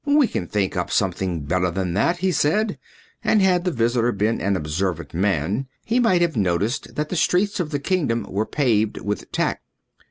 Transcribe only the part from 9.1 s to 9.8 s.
tact.